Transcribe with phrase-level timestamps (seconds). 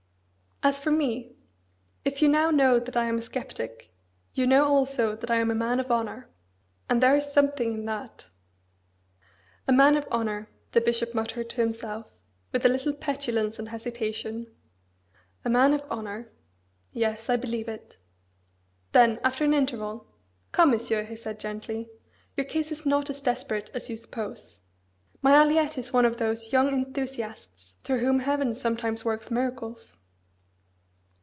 [0.63, 1.33] As for me,
[2.05, 3.91] if you now know that I am a sceptic,
[4.35, 6.29] you know also that I am a man of honour:
[6.87, 8.27] and there is something in that!"
[9.67, 12.13] "A man of honour!" the bishop muttered to himself,
[12.51, 14.55] with a little petulance and hesitation.
[15.43, 16.29] "A man of honour!
[16.93, 17.97] Yes, I believe it!"
[18.91, 20.05] Then, after an interval,
[20.51, 21.89] "Come, Monsieur," he said gently,
[22.37, 24.59] "your case is not as desperate as you suppose.
[25.23, 29.97] My Aliette is one of those young enthusiasts through whom Heaven sometimes works miracles."